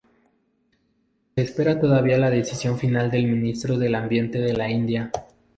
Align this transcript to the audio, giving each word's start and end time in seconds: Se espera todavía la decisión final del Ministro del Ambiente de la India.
Se 1.35 1.43
espera 1.43 1.79
todavía 1.79 2.17
la 2.17 2.31
decisión 2.31 2.79
final 2.79 3.11
del 3.11 3.27
Ministro 3.27 3.77
del 3.77 3.93
Ambiente 3.93 4.39
de 4.39 4.53
la 4.53 4.67
India. 4.67 5.11